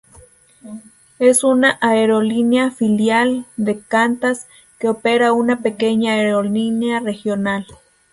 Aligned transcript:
Es 1.19 1.43
una 1.43 1.77
aerolínea 1.79 2.71
filial 2.71 3.45
de 3.55 3.79
Qantas 3.81 4.47
que 4.79 4.89
opera 4.89 5.31
una 5.31 5.61
pequeña 5.61 6.13
aerolínea 6.13 6.99
regional. 7.01 7.67